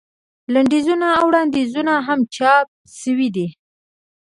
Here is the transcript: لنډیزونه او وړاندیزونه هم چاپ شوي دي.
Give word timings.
لنډیزونه 0.53 1.07
او 1.19 1.25
وړاندیزونه 1.29 1.93
هم 2.07 2.19
چاپ 2.35 2.67
شوي 3.01 3.29
دي. 3.35 3.47